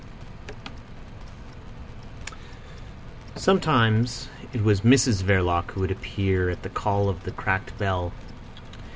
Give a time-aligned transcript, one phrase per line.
[3.35, 8.11] Sometimes it was Mrs Verloc who would appear at the call of the cracked bell.